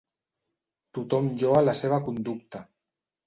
Tothom 0.97 1.27
lloa 1.43 1.61
la 1.67 1.75
seva 1.81 2.01
conducta. 2.09 2.63